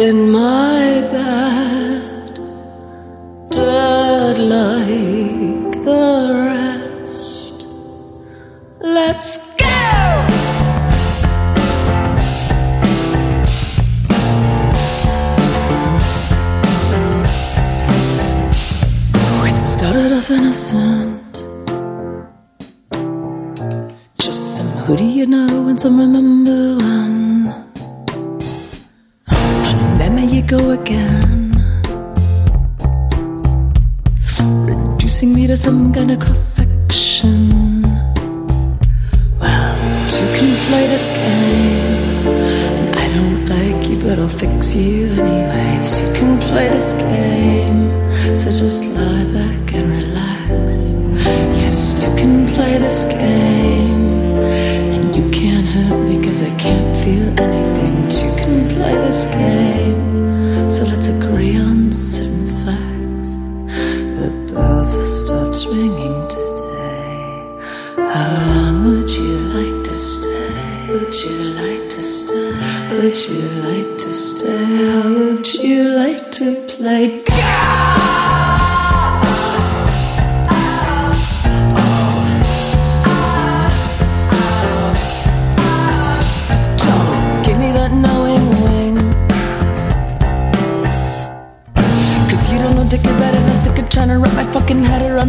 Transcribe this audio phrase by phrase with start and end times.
[0.00, 0.59] In my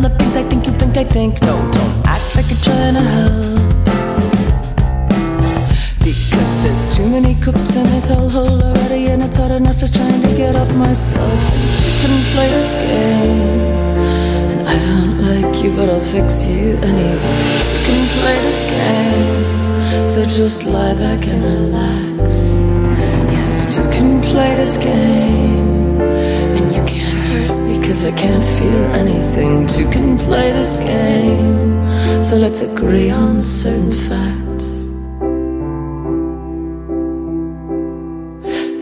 [0.02, 1.42] the things I think you think I think.
[1.42, 3.60] No, don't act like you're trying to help.
[6.00, 10.22] Because there's too many cooks in this hellhole already, and it's hard enough just trying
[10.22, 11.42] to get off myself.
[11.54, 13.42] And you can play this game.
[14.52, 17.64] And I don't like you, but I'll fix you anyways.
[17.74, 20.08] You can play this game.
[20.08, 22.34] So just lie back and relax.
[23.36, 25.71] Yes, you can play this game.
[27.92, 29.68] Because I can't feel anything.
[29.68, 32.24] Two can play this game.
[32.24, 34.92] So let's agree on certain facts.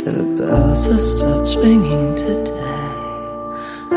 [0.06, 2.52] The bells have stopped ringing today.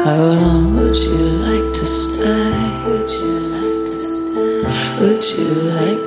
[0.03, 2.55] How long would you like to stay?
[2.87, 4.63] Would you like to stay?
[4.99, 6.02] Would you like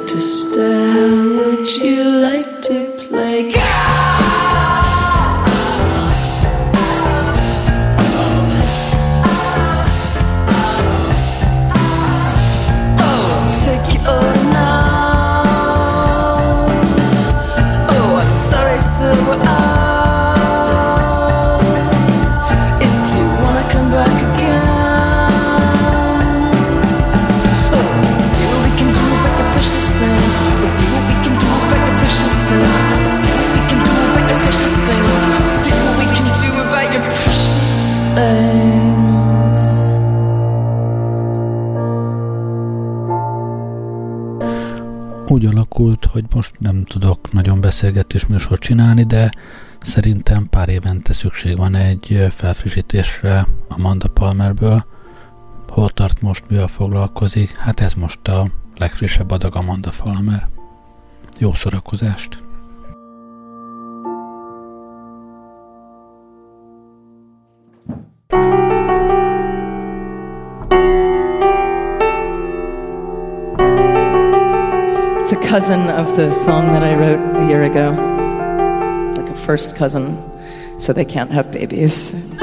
[47.85, 49.31] nagyon beszélgetés műsort csinálni, de
[49.81, 54.85] szerintem pár évente szükség van egy felfrissítésre Amanda Palmerből.
[55.69, 57.55] Hol tart most, mivel foglalkozik?
[57.57, 60.47] Hát ez most a legfrissebb adag Amanda Palmer.
[61.39, 62.44] Jó szórakozást!
[75.55, 77.91] Cousin of the song that I wrote a year ago,
[79.15, 80.21] like a first cousin,
[80.77, 82.35] so they can't have babies.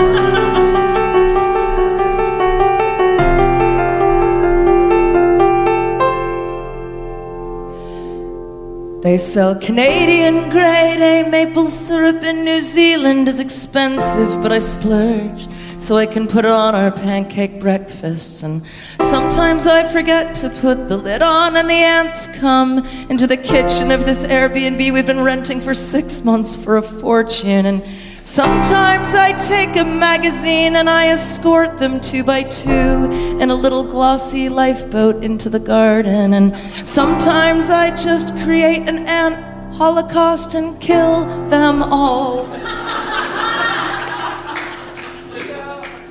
[9.02, 15.48] They sell Canadian grade A maple syrup in New Zealand is expensive, but I splurge
[15.80, 18.44] so I can put it on our pancake breakfasts.
[18.44, 18.64] And
[19.00, 23.90] sometimes I forget to put the lid on, and the ants come into the kitchen
[23.90, 27.66] of this Airbnb we've been renting for six months for a fortune.
[27.66, 27.82] And
[28.22, 33.10] sometimes I take a magazine and I escort them two by two
[33.40, 36.34] in a little glossy lifeboat into the garden.
[36.34, 39.36] And sometimes I just create an ant
[39.74, 42.46] holocaust and kill them all.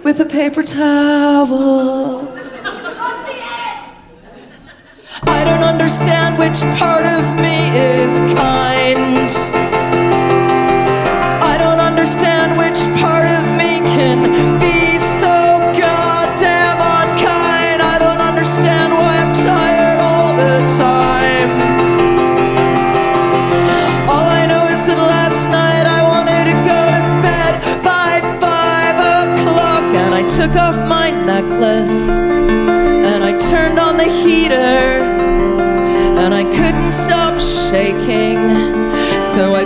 [0.03, 2.27] with a paper towel.
[5.23, 9.70] I don't understand which part of me is kind.
[30.35, 35.03] Took off my necklace and I turned on the heater
[36.21, 38.39] and I couldn't stop shaking.
[39.33, 39.65] So I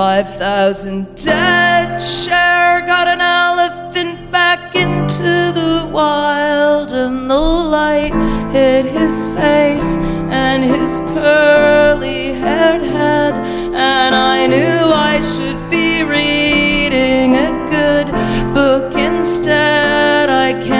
[0.00, 8.14] 5,000 dead, Cher got an elephant back into the wild, and the light
[8.50, 9.98] hit his face
[10.30, 13.34] and his curly haired head.
[13.74, 18.06] And I knew I should be reading a good
[18.54, 20.30] book instead.
[20.30, 20.79] I can't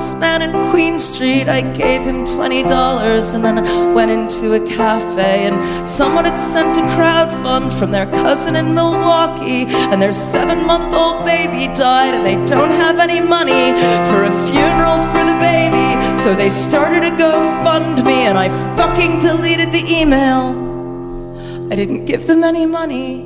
[0.00, 1.46] homeless man in Queen Street.
[1.46, 6.78] I gave him $20 and then I went into a cafe and someone had sent
[6.78, 12.14] a crowd fund from their cousin in Milwaukee and their seven month old baby died
[12.14, 13.72] and they don't have any money
[14.08, 15.88] for a funeral for the baby.
[16.22, 18.48] So they started a GoFundMe and I
[18.78, 20.56] fucking deleted the email.
[21.70, 23.20] I didn't give them any money.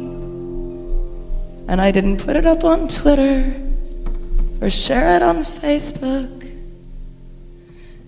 [1.69, 3.55] And I didn't put it up on Twitter
[4.61, 6.44] or share it on Facebook.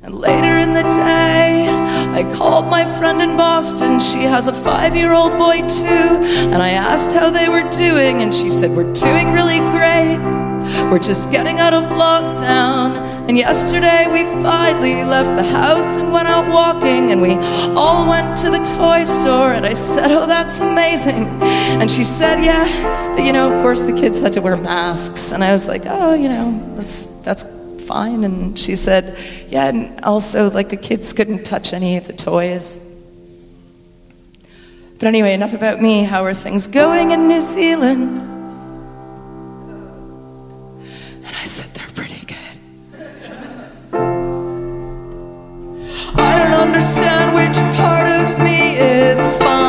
[0.07, 3.99] And later in the day, I called my friend in Boston.
[3.99, 6.09] She has a five year old boy too.
[6.53, 10.19] And I asked how they were doing, and she said, We're doing really great.
[10.93, 13.27] We're just getting out of lockdown.
[13.27, 17.11] And yesterday we finally left the house and went out walking.
[17.11, 17.35] And we
[17.75, 19.55] all went to the toy store.
[19.55, 21.27] And I said, Oh, that's amazing.
[21.81, 23.17] And she said, Yeah.
[23.17, 25.33] But, you know, of course, the kids had to wear masks.
[25.33, 28.25] And I was like, Oh, you know, that's, that's fine.
[28.25, 29.17] And she said,
[29.49, 29.69] Yeah.
[29.69, 32.81] And also, like, the kids couldn't touch any of the toys.
[34.99, 36.05] But anyway, enough about me.
[36.05, 38.23] How are things going in New Zealand?
[41.25, 42.57] And I said, They're pretty good.
[46.19, 49.66] I don't understand which part of me is fine.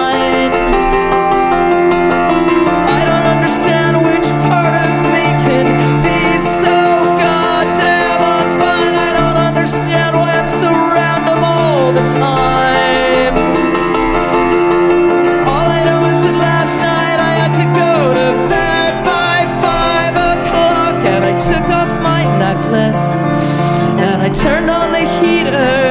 [24.41, 25.86] Turned on the heater.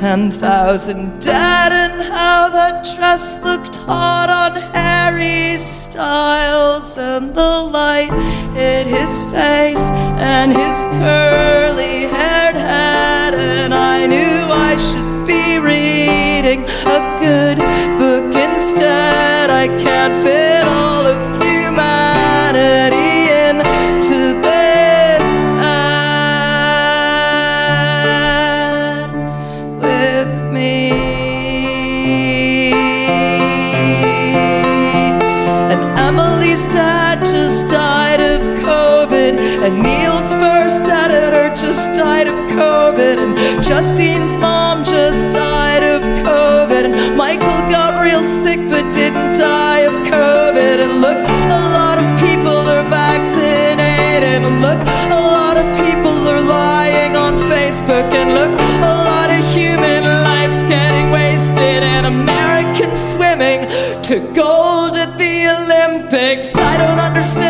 [0.00, 8.12] Ten thousand dead, and how that dress looked hot on Harry Styles, and the light
[8.54, 9.90] hit his face
[10.20, 17.58] and his curly haired head, and I knew I should be reading a good
[17.98, 19.50] book instead.
[19.50, 20.37] I can't fit
[43.78, 49.92] Justine's mom just died of COVID, and Michael got real sick but didn't die of
[50.02, 54.80] COVID, and look, a lot of people are vaccinated, and look,
[55.14, 58.50] a lot of people are lying on Facebook, and look,
[58.82, 63.60] a lot of human lives getting wasted, and Americans swimming
[64.02, 66.52] to gold at the Olympics.
[66.52, 67.47] I don't understand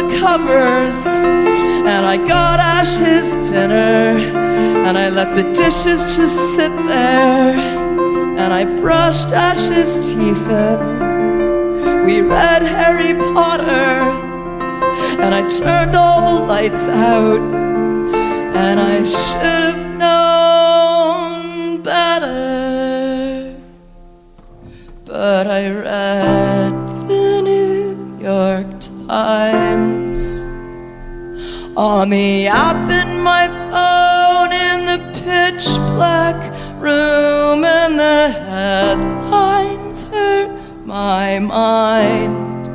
[0.00, 4.16] the covers, and I got Ash's dinner,
[4.86, 7.54] and I let the dishes just sit there,
[8.40, 11.02] and I brushed Ash's teeth in.
[12.06, 14.10] We read Harry Potter,
[15.22, 17.40] and I turned all the lights out,
[18.64, 23.56] and I should have known better,
[25.04, 26.72] but I read
[27.08, 28.66] the New York
[29.08, 29.71] Times
[31.82, 36.38] on the app in my phone in the pitch black
[36.80, 40.52] room, and the headlines hurt
[40.86, 42.68] my mind.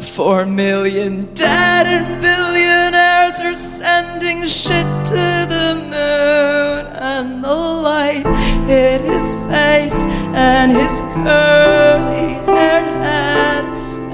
[0.00, 8.24] Four million dead and billionaires are sending shit to the moon, and the light
[8.68, 13.64] hit his face and his curly haired head,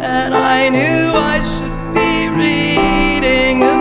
[0.00, 3.76] and I knew I should be reading a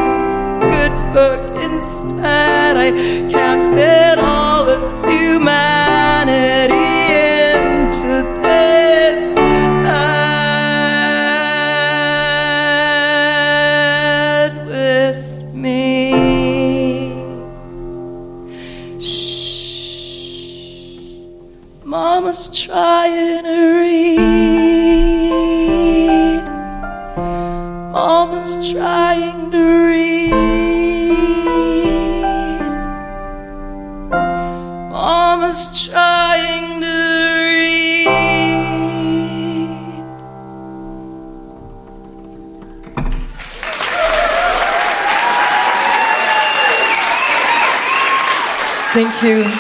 [0.72, 2.78] good book instead.
[2.78, 2.92] I
[3.32, 6.79] can't fit all of humanity
[28.72, 30.32] trying to read.
[34.92, 36.88] Mama's trying to
[37.48, 37.90] read.
[48.94, 49.59] Thank you.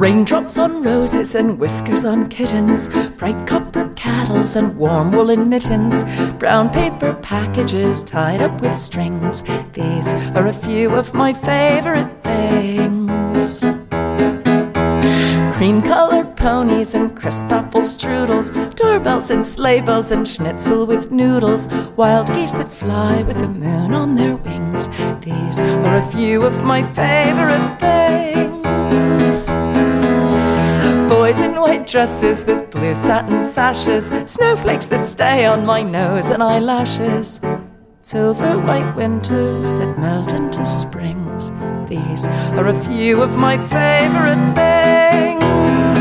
[0.00, 2.88] Raindrops on roses and whiskers on kittens,
[3.18, 6.04] bright copper kettles and warm woolen mittens,
[6.38, 9.42] brown paper packages tied up with strings.
[9.74, 13.60] These are a few of my favorite things.
[15.54, 21.68] Cream colored ponies and crisp apple strudels, doorbells and sleigh bells and schnitzel with noodles,
[21.98, 24.88] wild geese that fly with the moon on their wings.
[25.20, 28.59] These are a few of my favorite things.
[31.30, 36.42] Boys in white dresses with blue satin sashes, snowflakes that stay on my nose and
[36.42, 37.40] eyelashes.
[38.00, 41.52] Silver white winters that melt into springs.
[41.88, 42.26] These
[42.58, 46.00] are a few of my favorite things.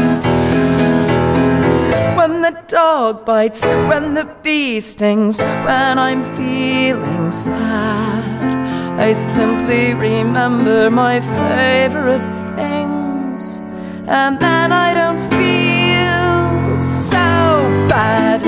[2.18, 10.90] When the dog bites, when the bee stings, when I'm feeling sad, I simply remember
[10.90, 12.39] my favorite things,
[14.10, 17.16] and then I don't feel so
[17.88, 18.42] bad.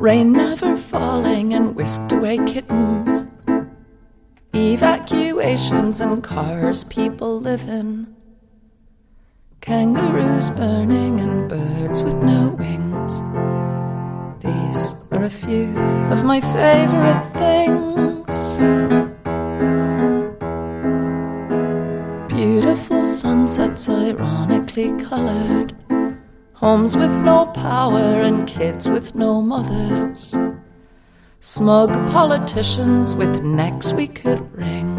[0.00, 3.24] Rain never falling and whisked away kittens.
[4.54, 8.13] Evacuations and cars people live in.
[9.64, 13.12] Kangaroos burning and birds with no wings.
[14.44, 15.78] These are a few
[16.12, 18.36] of my favorite things.
[22.28, 25.74] Beautiful sunsets ironically colored.
[26.52, 30.36] Homes with no power and kids with no mothers.
[31.40, 34.93] Smug politicians with necks we could wring.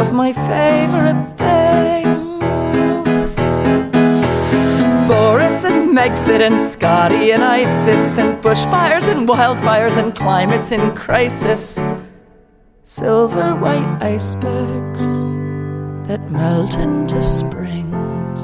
[0.00, 3.36] Of my favorite things.
[5.06, 11.78] Boris and Megxit and Scotty and ISIS and bushfires and wildfires and climates in crisis.
[12.84, 15.04] Silver white icebergs
[16.08, 18.40] that melt into springs.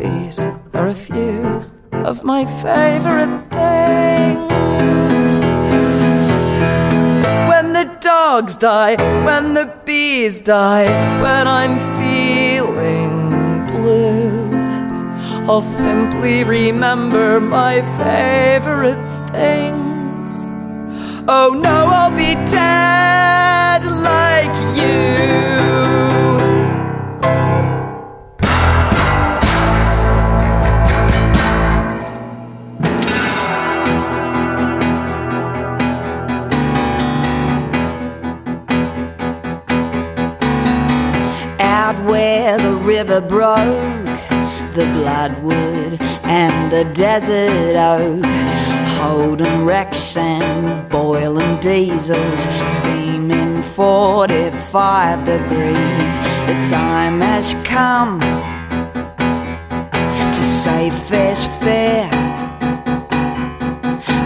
[0.00, 0.40] These
[0.74, 5.19] are a few of my favorite things.
[7.80, 10.84] The dogs die, when the bees die,
[11.22, 14.50] when I'm feeling blue,
[15.48, 20.28] I'll simply remember my favorite things.
[21.26, 25.59] Oh no, I'll be dead like you.
[41.98, 44.18] River broke,
[44.74, 48.24] the bloodwood and the desert oak,
[49.00, 52.40] holding wrecks and boiling diesels,
[52.76, 56.14] steaming 45 degrees.
[56.46, 58.20] The time has come
[60.30, 62.08] to say fair's fair,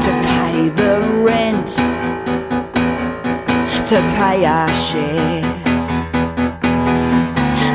[0.05, 1.69] to pay the rent,
[3.89, 5.44] to pay our share.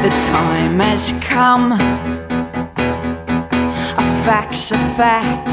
[0.10, 1.74] The time has come.
[4.04, 5.52] A fact's a fact.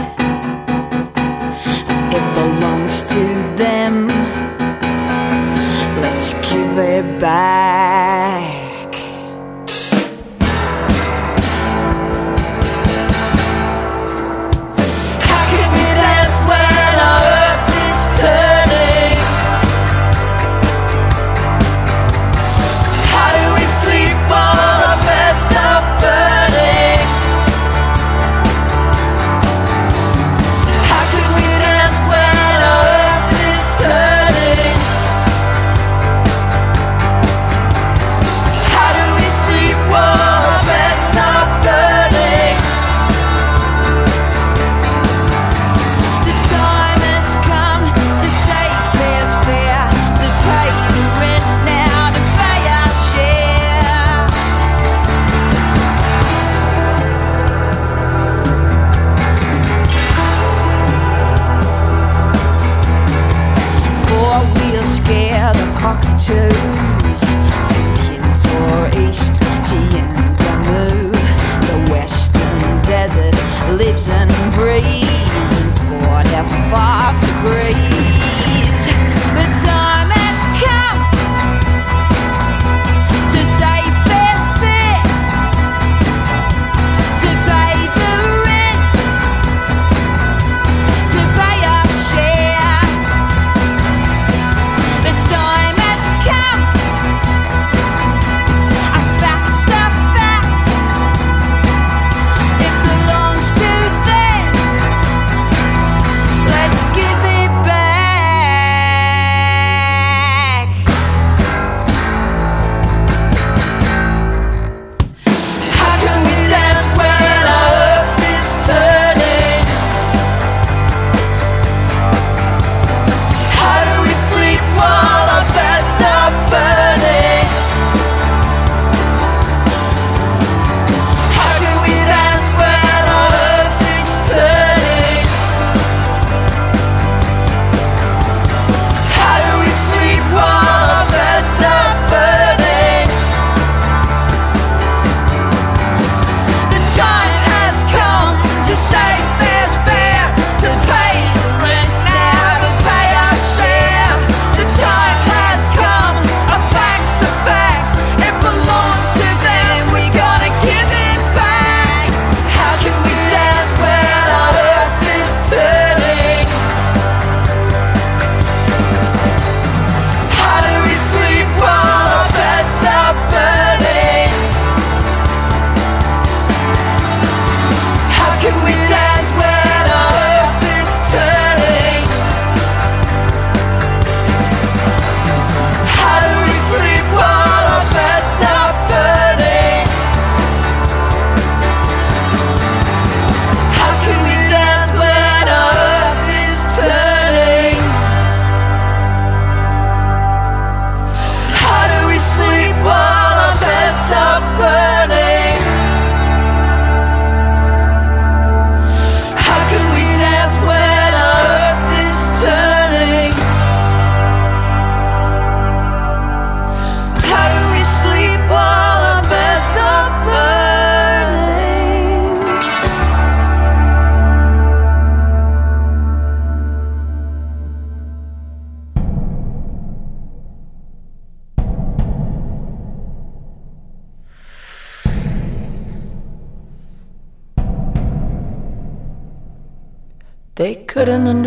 [2.17, 3.23] It belongs to
[3.63, 4.07] them.
[6.01, 8.46] Let's give it back.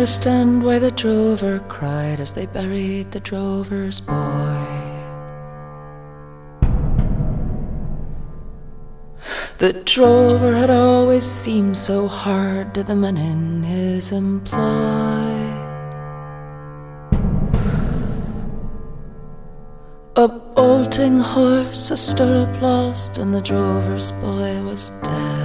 [0.00, 4.64] Understand why the drover cried as they buried the drover's boy.
[9.58, 14.58] The drover had always seemed so hard to the men in his employ.
[20.16, 25.39] A bolting horse, a stirrup lost, and the drover's boy was dead.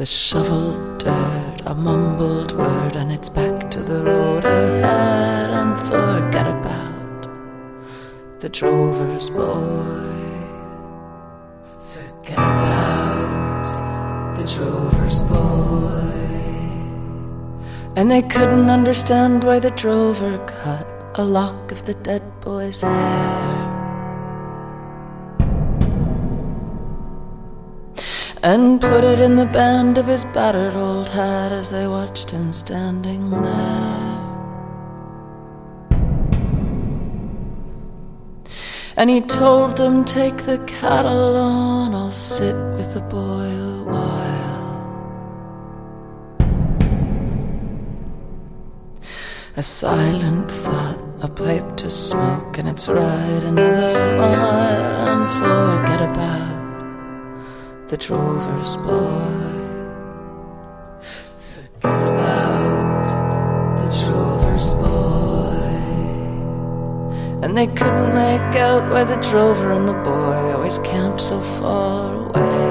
[0.00, 6.46] The shovel dirt, a mumbled word, and it's back to the road ahead, and forget
[6.46, 7.28] about
[8.40, 9.84] the drover's boy.
[11.86, 16.10] Forget about the drover's boy.
[17.94, 23.69] And they couldn't understand why the drover cut a lock of the dead boy's hair.
[28.42, 32.52] And put it in the band of his battered old hat as they watched him
[32.52, 34.10] standing there.
[38.96, 44.40] And he told them, Take the cattle on, I'll sit with the boy a while.
[49.56, 56.49] A silent thought, a pipe to smoke, and it's right another mile and forget about
[57.90, 59.50] the drover's boy.
[61.00, 63.04] Forget about
[63.78, 65.56] the drover's boy.
[67.42, 72.14] And they couldn't make out why the drover and the boy always camped so far
[72.26, 72.70] away.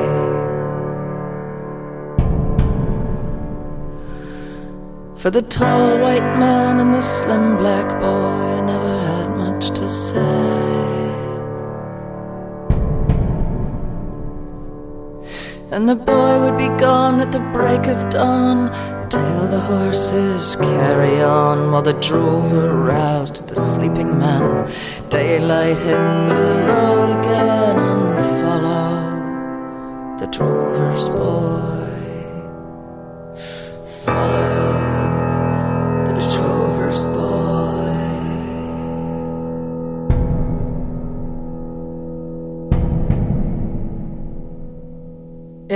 [5.17, 10.98] For the tall white man and the slim black boy never had much to say.
[15.71, 18.71] And the boy would be gone at the break of dawn
[19.07, 24.67] till the horses carry on while the drover roused the sleeping men.
[25.09, 31.59] Daylight hit the road again and follow the drover's boy.
[34.05, 34.48] Follow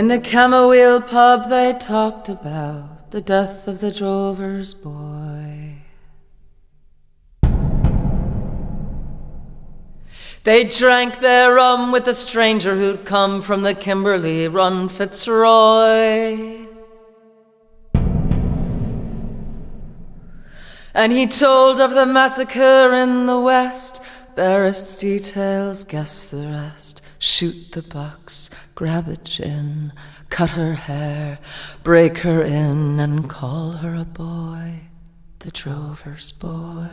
[0.03, 5.75] In the Camooweal pub, they talked about the death of the drover's boy.
[10.43, 16.67] They drank their rum with the stranger who'd come from the Kimberley run Fitzroy.
[20.93, 24.01] And he told of the massacre in the West,
[24.35, 27.01] barest details, guess the rest.
[27.25, 29.93] Shoot the bucks, grab a gin,
[30.29, 31.39] cut her hair,
[31.81, 34.81] break her in, and call her a boy,
[35.39, 36.89] the drover's boy.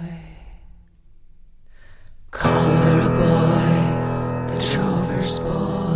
[2.31, 5.90] Call her a boy, the drover's boy.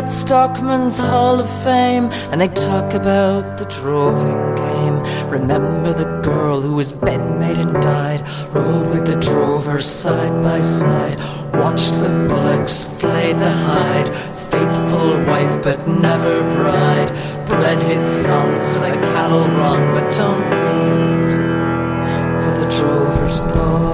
[0.00, 4.96] That Stockman's Hall of Fame and they talk about the droving game,
[5.28, 8.22] remember the girl who was bedmate and died,
[8.54, 11.18] rode with the drovers side by side,
[11.52, 14.08] watched the bullocks flayed the hide,
[14.50, 17.10] faithful wife but never bride,
[17.46, 21.00] bred his sons to the cattle run, but don't weep
[22.42, 23.89] for the drover's boy.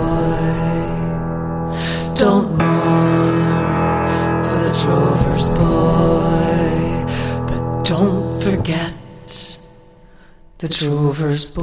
[7.87, 8.93] Don't forget
[10.59, 11.63] the drover's boy.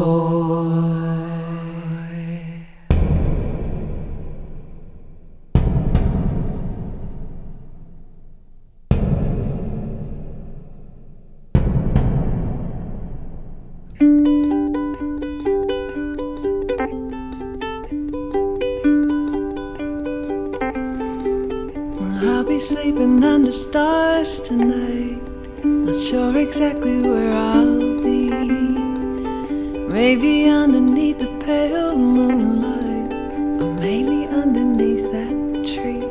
[22.21, 25.32] I'll be sleeping under stars tonight.
[25.65, 28.29] Not sure exactly where I'll be.
[29.87, 33.13] Maybe underneath the pale moonlight,
[33.61, 35.35] or maybe underneath that
[35.71, 36.03] tree.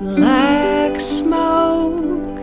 [0.00, 2.38] Black smoke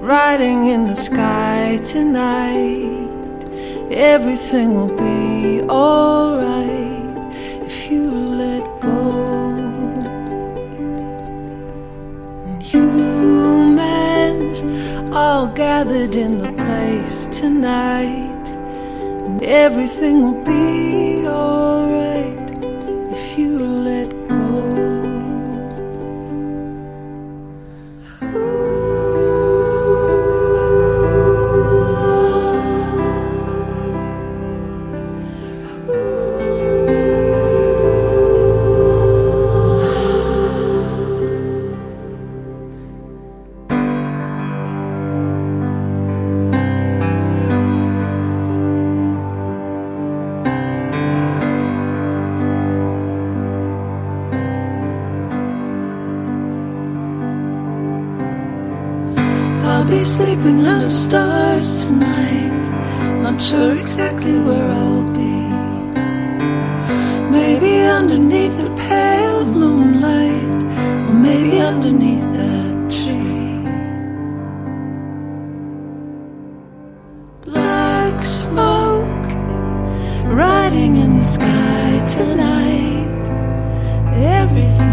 [0.00, 3.08] riding in the sky tonight.
[3.90, 6.81] Everything will be alright
[15.32, 18.46] all gathered in the place tonight,
[19.24, 21.21] and everything will be
[84.54, 84.91] everything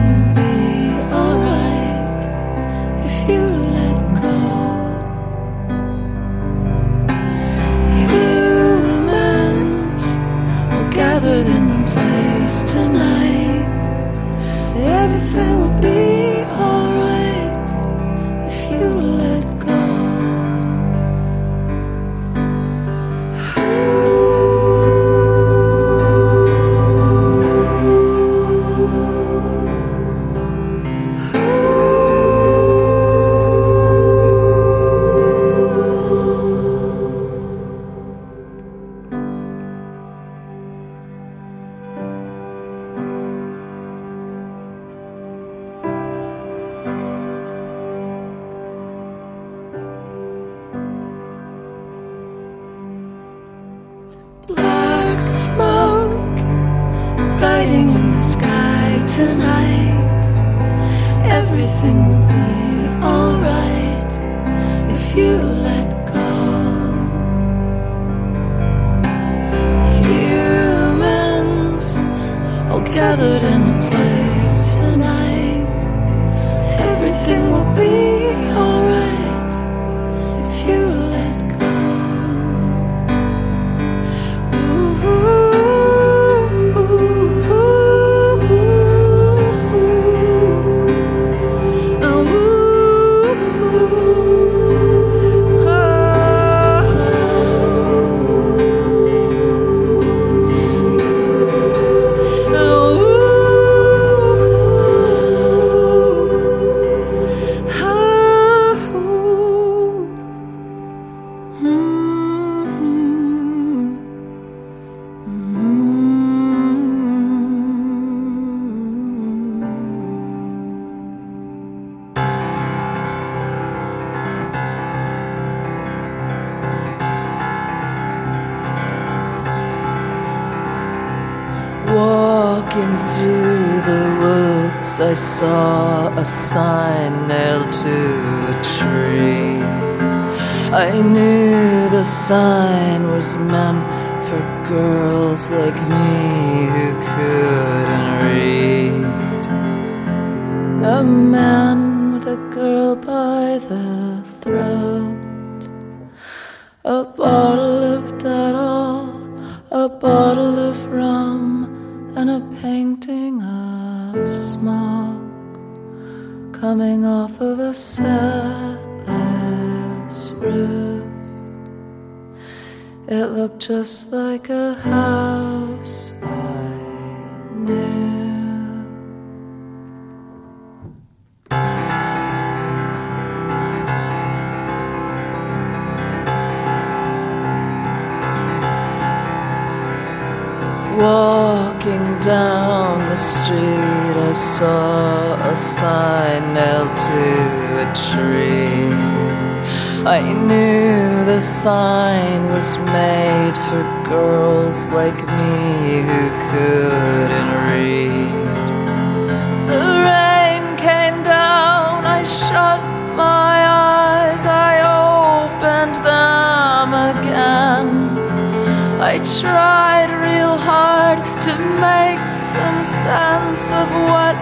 [219.23, 224.35] tried real hard to make some sense of what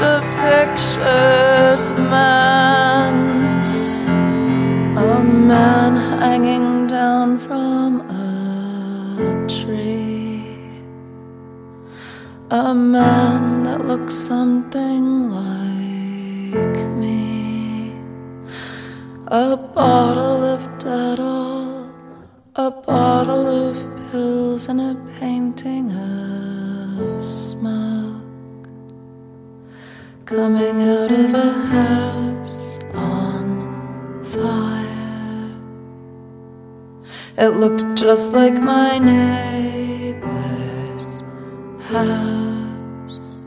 [0.00, 3.68] the pictures meant.
[4.96, 10.46] A man hanging down from a tree.
[12.50, 17.94] A man that looks something like me.
[19.28, 21.90] A bottle of Dettol.
[22.54, 28.68] A bottle of pills, and a painting of smoke
[30.26, 33.44] coming out of a house on
[34.34, 35.48] fire.
[37.38, 40.22] It looked just like my neighbor's
[41.88, 43.46] house.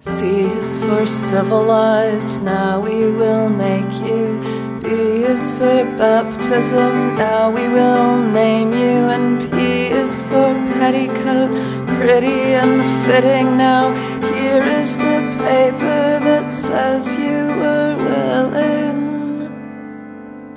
[0.00, 0.26] C
[0.58, 4.59] is for civilized, now we will make you.
[4.80, 9.10] B is for baptism, now we will name you.
[9.14, 11.50] And P is for petticoat,
[11.98, 13.58] pretty and fitting.
[13.58, 13.92] Now
[14.32, 19.00] here is the paper that says you were willing.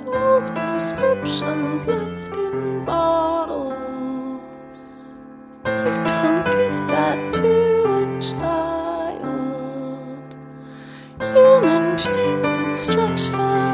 [0.06, 3.78] Old prescriptions left in bottles.
[5.66, 7.52] You don't give that to
[8.00, 9.24] a child.
[11.20, 13.73] Human chains that stretch for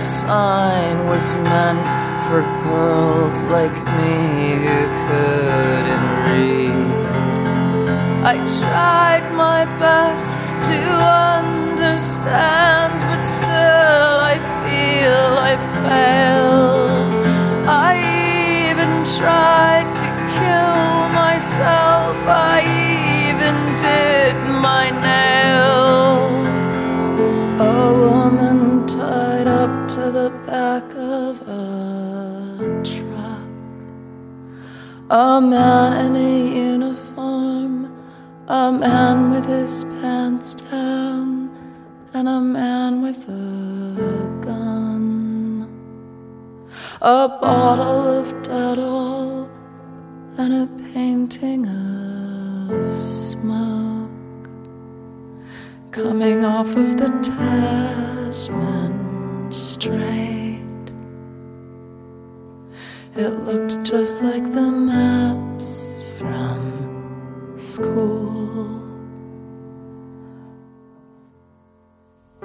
[0.00, 1.84] sign was meant
[2.26, 4.16] for girls like me
[4.64, 6.74] who couldn't read.
[8.32, 10.28] I tried my best
[10.70, 10.80] to
[11.38, 16.19] understand, but still I feel I failed.
[35.12, 37.92] A man in a uniform,
[38.46, 41.50] a man with his pants down,
[42.14, 45.66] and a man with a gun.
[47.02, 49.48] A bottle of Dettol
[50.38, 54.12] and a painting of smoke
[55.90, 57.10] coming off of the
[58.28, 60.39] Tasman Strait.
[63.16, 68.80] It looked just like the maps from school.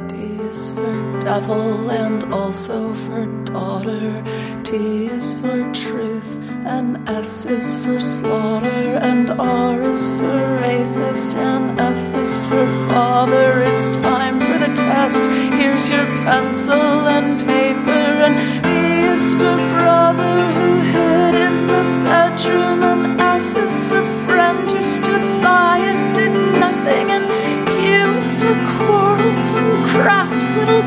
[0.07, 0.15] D
[0.49, 4.23] is for devil and also for daughter.
[4.63, 11.79] T is for truth and S is for slaughter and R is for rapist and
[11.79, 13.61] F is for father.
[13.61, 15.29] It's time for the test.
[15.53, 18.74] Here's your pencil and paper and
[19.15, 22.83] For brother who hid in the bedroom.
[22.83, 27.11] And F is for friend who stood by and did nothing.
[27.11, 27.25] And
[27.69, 30.83] Q is for quarrelsome, crass little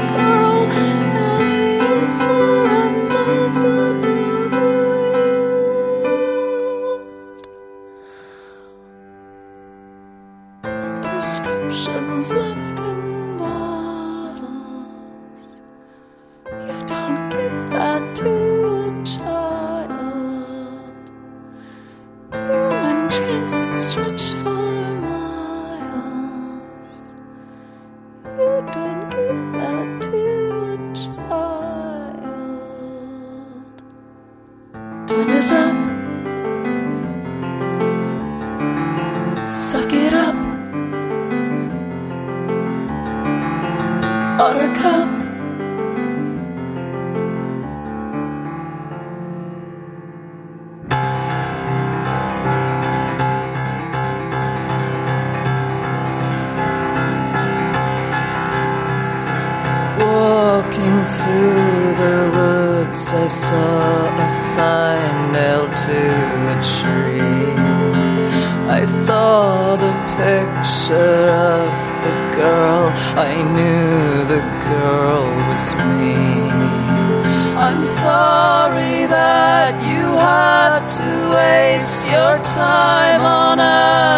[78.09, 83.57] sorry that you had to waste your time on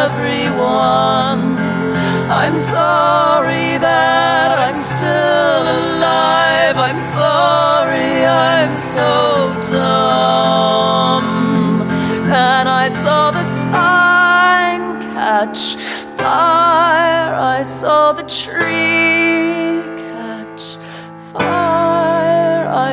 [0.02, 1.42] everyone.
[2.42, 6.76] I'm sorry that I'm still alive.
[6.88, 8.12] I'm sorry
[8.54, 9.10] I'm so
[9.74, 11.28] dumb.
[12.52, 14.80] And I saw the sign
[15.16, 15.62] catch
[16.20, 17.32] fire.
[17.56, 20.64] I saw the tree catch
[21.32, 21.89] fire.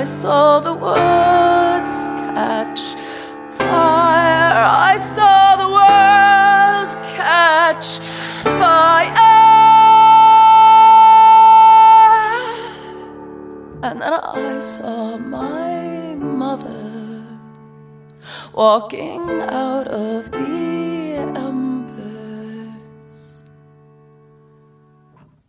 [0.08, 2.96] I saw the woods catch
[3.60, 4.64] fire.
[4.88, 8.00] I saw the world catch
[8.58, 9.12] fire.
[13.84, 17.26] And then I saw my mother
[18.54, 23.42] walking out of the embers.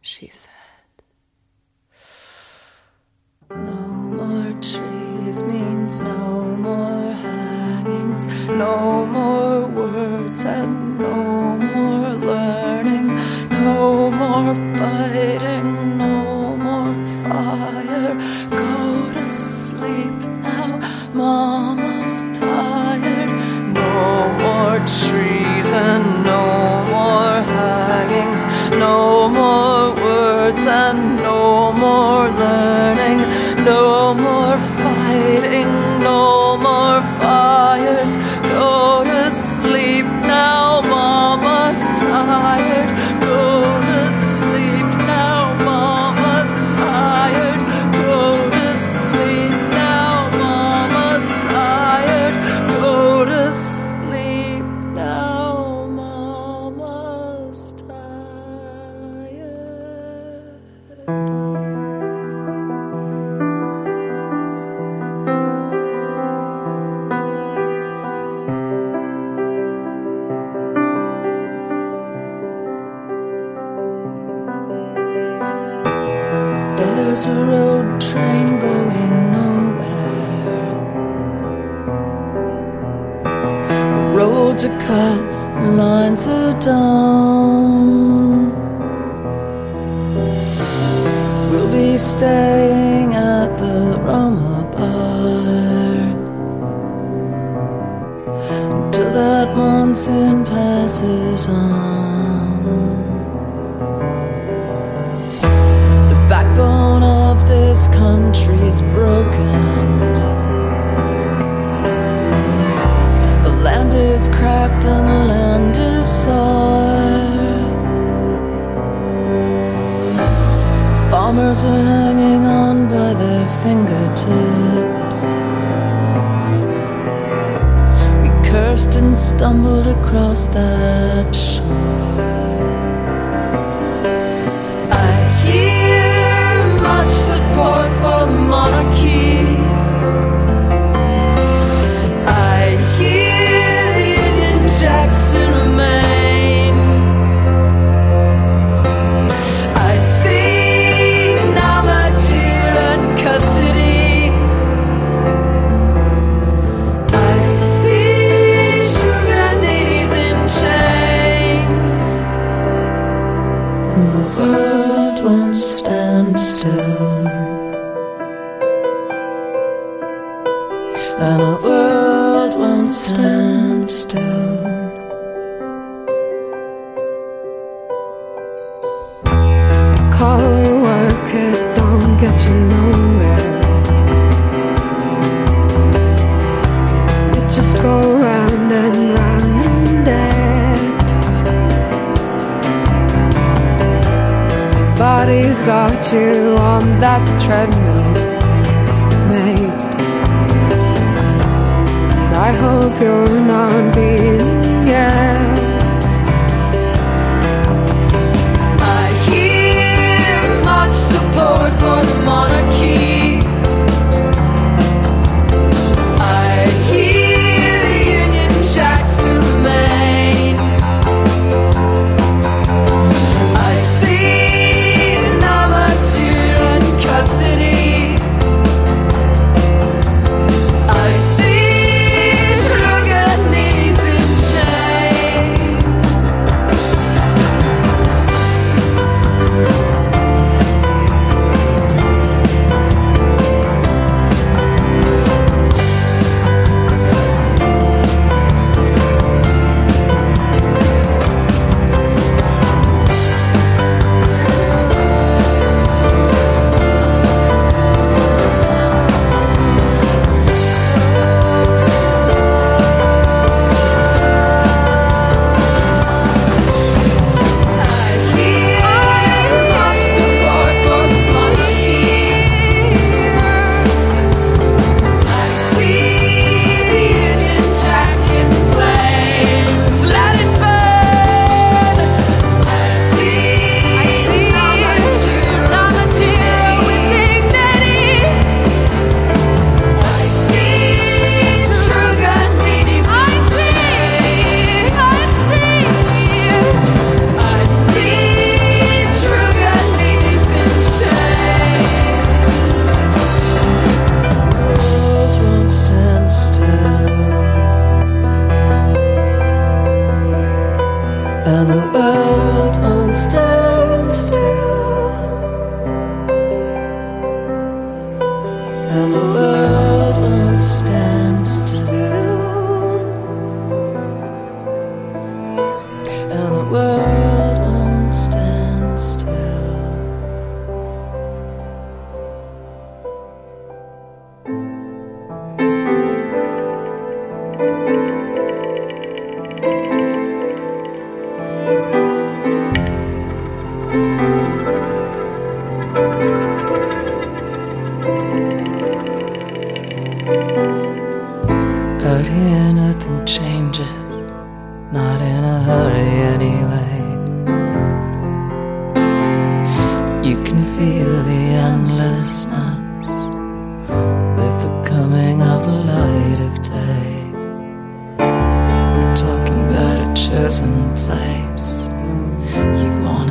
[0.01, 0.58] She said,
[4.61, 13.07] trees means no more hangings, no more words and no more learning,
[13.51, 18.15] no more fighting, no more fire.
[18.51, 20.81] Go to sleep now,
[21.15, 23.31] Mama's tired.
[23.75, 28.45] No more trees and no more hangings,
[28.77, 33.19] no more words and no more learning,
[33.65, 34.08] no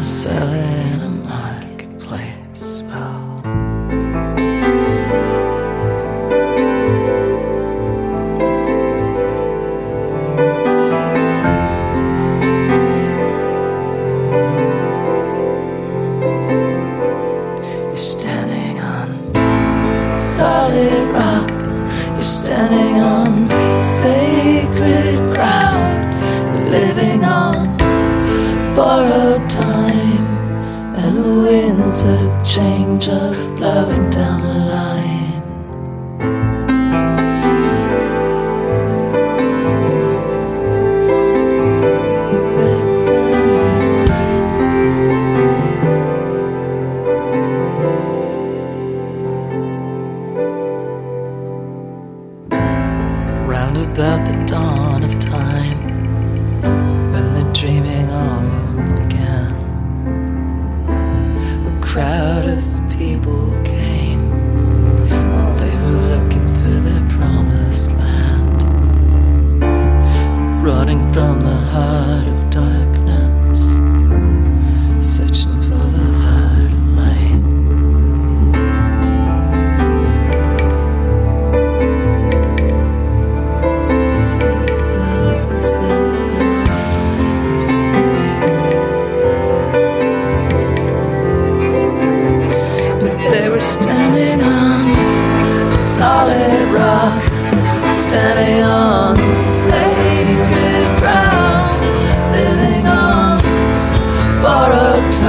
[0.07, 0.96] silence.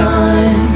[0.09, 0.68] Noisy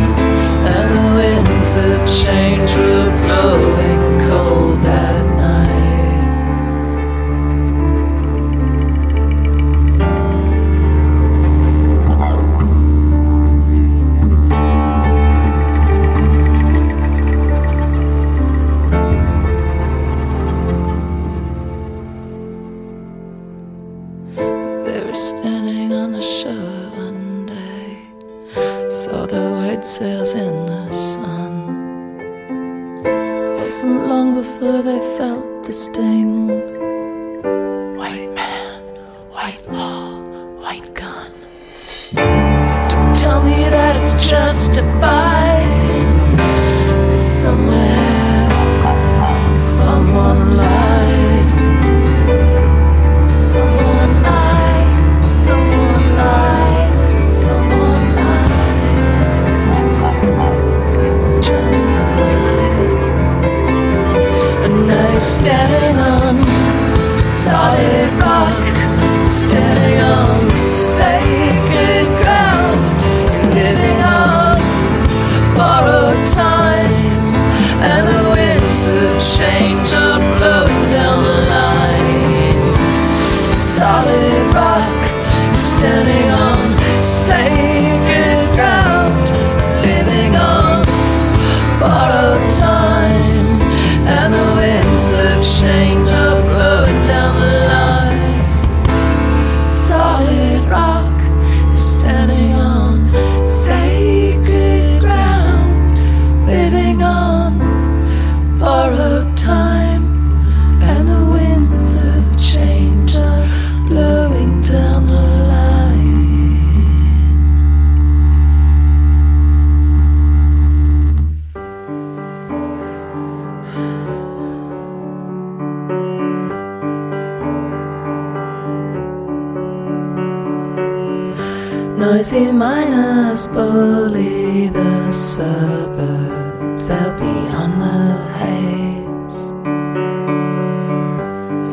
[133.47, 138.03] bully the suburbs out beyond the
[138.39, 139.39] haze.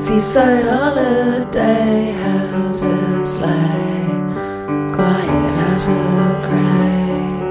[0.04, 4.06] seaside holiday houses lay
[4.94, 5.90] quiet as a
[6.46, 7.50] grave.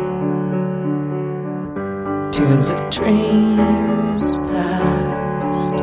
[2.33, 5.77] Tombs of dreams past,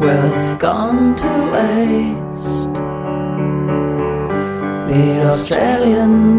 [0.00, 2.76] wealth gone to waste.
[4.88, 6.35] The Australian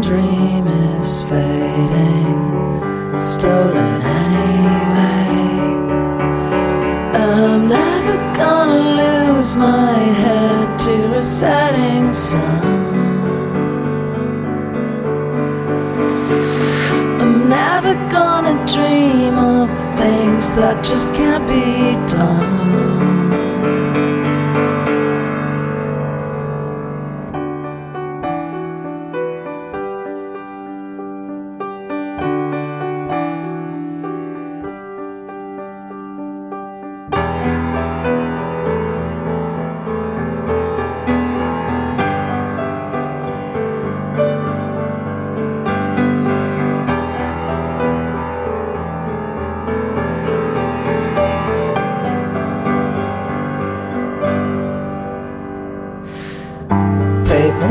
[20.88, 21.97] just can't be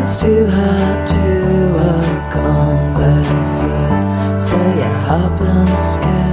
[0.07, 6.26] Pavement's too hard to walk on barefoot, so you hop and skip.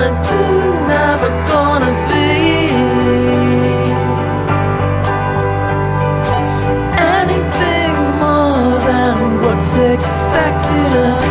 [0.00, 0.42] Gonna do,
[0.88, 2.70] never gonna be.
[7.18, 11.29] Anything more than what's expected of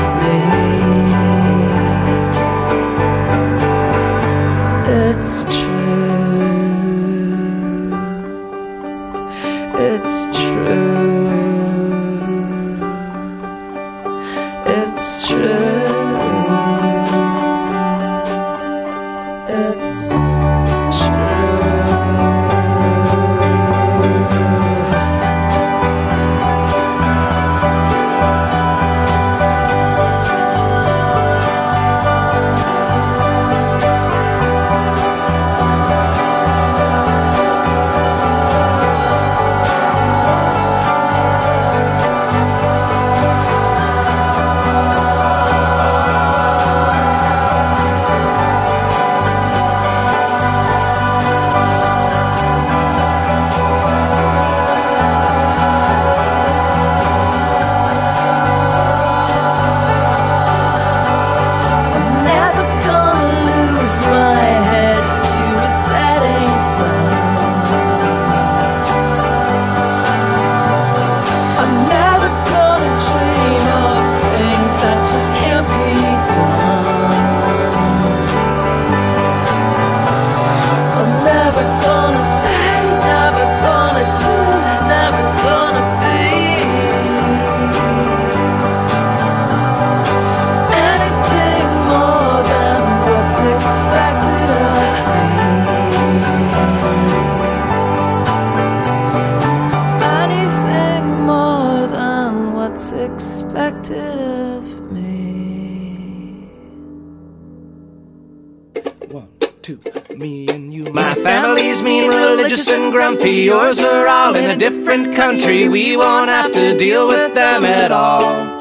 [115.50, 115.70] country.
[115.70, 118.60] We won't have to deal with them at all.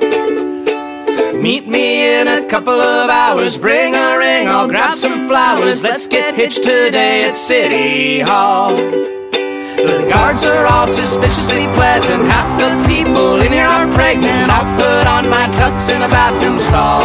[1.41, 3.59] Meet me in a couple of hours.
[3.59, 5.83] Bring a ring, I'll grab some flowers.
[5.83, 8.75] Let's get hitched today at City Hall.
[8.75, 12.23] The guards are all suspiciously pleasant.
[12.25, 14.51] Half the people in here are pregnant.
[14.51, 17.03] I'll put on my tux in the bathroom stall.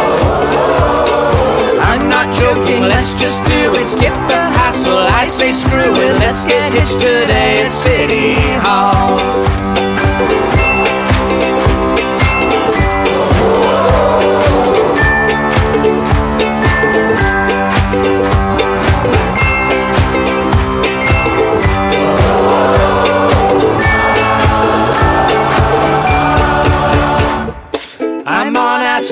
[1.80, 3.86] I'm not joking, let's just do it.
[3.86, 4.43] Skip the
[4.74, 6.18] hassle, I say screw it.
[6.18, 9.93] Let's get hitched today at City Hall.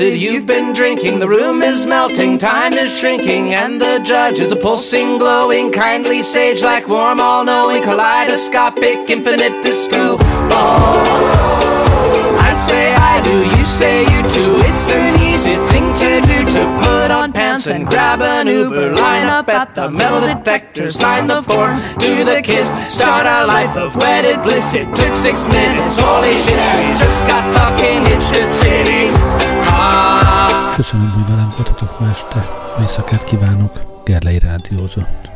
[0.02, 1.20] Acid you've been drinking.
[1.20, 6.22] The room is melting, time is shrinking, and the judge is a pulsing, glowing, kindly
[6.22, 10.16] sage like warm, all knowing, kaleidoscopic, infinite disco
[10.48, 10.96] ball.
[12.48, 14.52] I say I do, you say you too.
[14.68, 18.92] It's an easy thing to do to put on pants and grab an Uber.
[18.92, 23.76] Line up at the metal detector, sign the form, do the kiss, start a life
[23.76, 24.74] of wedded bliss.
[24.74, 29.41] It took six minutes, holy shit, we just got fucking hit shit city.
[30.76, 32.44] Köszönöm, hogy velem voltatok ma este.
[32.80, 33.72] Éjszakát kívánok.
[34.04, 35.30] Gerlei Rádiózott.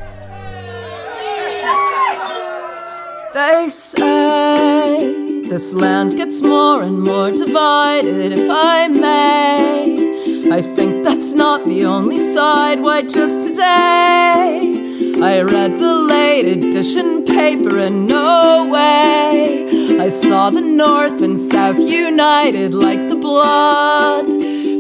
[3.32, 5.14] They say
[5.48, 9.94] This land gets more and more divided, if I may.
[10.58, 12.80] I think that's not the only side.
[12.80, 14.72] Why, just today
[15.22, 19.66] I read the late edition paper, and no way
[20.00, 24.26] I saw the North and South united like the blood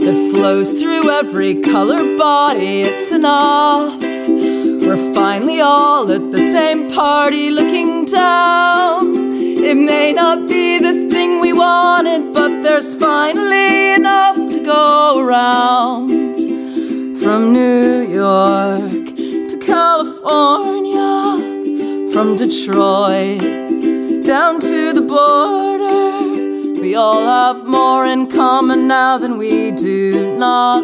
[0.06, 2.82] that flows through every color body.
[2.82, 4.00] It's enough.
[4.00, 9.26] We're finally all at the same party looking down
[9.66, 16.08] it may not be the thing we wanted, but there's finally enough to go around.
[17.20, 19.06] From New York
[19.50, 21.02] to California,
[22.12, 23.42] from Detroit
[24.24, 25.55] down to the border,
[26.96, 30.82] we all have more in common now than we do not.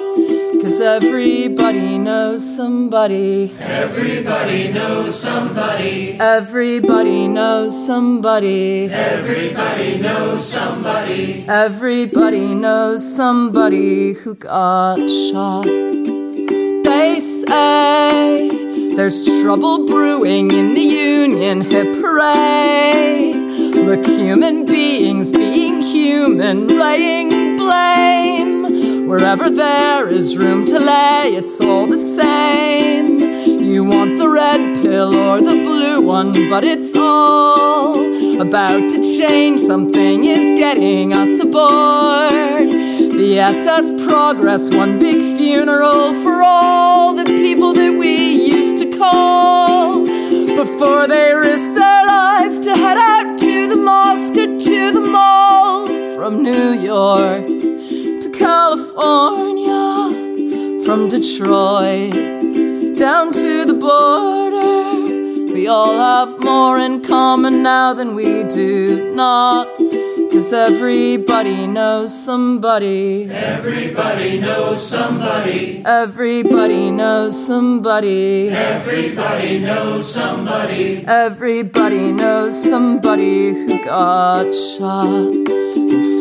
[0.60, 3.56] Cause everybody knows somebody.
[3.58, 6.18] Everybody knows somebody.
[6.20, 8.90] Everybody knows somebody.
[8.90, 11.46] Everybody knows somebody.
[11.48, 14.98] Everybody knows somebody who got
[15.30, 15.64] shot.
[15.64, 18.50] They say
[18.96, 20.88] there's trouble brewing in the
[21.22, 21.62] Union.
[21.62, 23.32] Hip hooray!
[23.86, 25.61] Look, human beings being
[26.12, 29.08] human, laying blame.
[29.08, 33.06] Wherever there is room to lay, it's all the same.
[33.70, 39.60] You want the red pill or the blue one, but it's all about to change.
[39.60, 42.68] Something is getting us aboard.
[43.20, 48.14] The SS Progress, one big funeral for all the people that we
[48.56, 50.04] used to call
[50.62, 55.61] before they risk their lives to head out to the mosque or to the mall
[56.22, 59.74] from New York to California,
[60.84, 62.12] from Detroit
[62.96, 65.52] down to the border.
[65.52, 69.66] We all have more in common now than we do not.
[70.30, 73.28] Cause everybody knows somebody.
[73.28, 75.82] Everybody knows somebody.
[75.84, 78.50] Everybody knows somebody.
[78.50, 81.04] Everybody knows somebody.
[81.04, 85.61] Everybody knows somebody who got shot.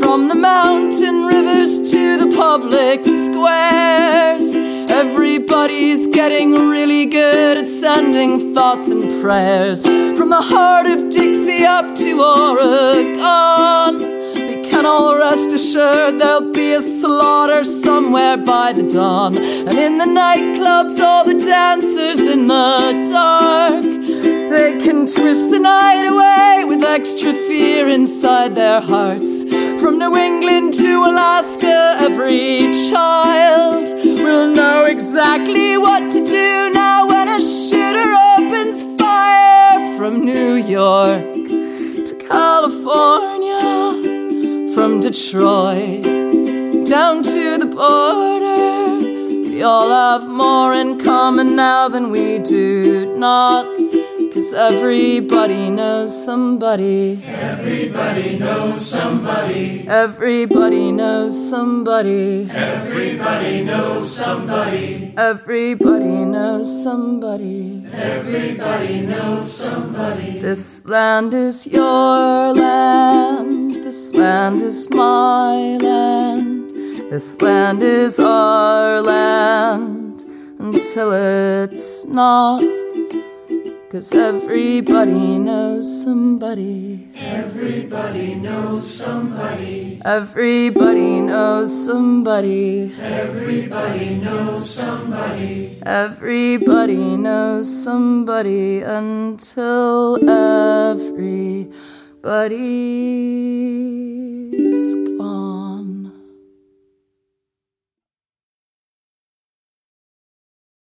[0.02, 4.56] From the mountain rivers to the public squares,
[4.92, 9.86] everybody's getting really good at sending thoughts and prayers.
[9.86, 14.00] From the heart of Dixie up to Oregon,
[14.34, 19.38] we can all rest assured there'll be a slaughter somewhere by the dawn.
[19.38, 23.84] And in the nightclubs, all the dancers in the dark.
[24.52, 29.46] They can twist the night away with extra fear inside their hearts.
[29.82, 33.92] From New England to Alaska, every child
[34.24, 41.24] will know exactly what to do now when a shooter opens fire from New York
[42.06, 43.60] to California,
[44.76, 46.04] from Detroit
[46.86, 49.00] down to the border.
[49.50, 53.66] We all have more in common now than we do not.
[54.42, 57.24] Cause everybody knows somebody.
[57.28, 59.86] Everybody knows somebody.
[59.88, 62.50] Everybody knows somebody.
[62.50, 65.14] Everybody knows somebody.
[65.16, 67.86] Everybody knows somebody.
[67.94, 70.40] Everybody knows somebody.
[70.40, 73.76] This land is your land.
[73.76, 76.72] This land is my land.
[77.12, 80.26] This land is our land
[80.58, 82.81] until it's not.
[83.92, 87.10] Cause everybody knows somebody.
[87.14, 90.00] Everybody knows somebody.
[90.06, 92.96] Everybody knows somebody.
[92.98, 95.78] Everybody knows somebody.
[95.86, 101.52] Everybody knows somebody until everybody